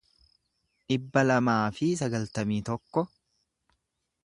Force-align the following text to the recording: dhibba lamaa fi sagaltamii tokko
dhibba 0.93 1.23
lamaa 1.27 1.59
fi 1.81 1.91
sagaltamii 2.01 2.59
tokko 2.73 3.07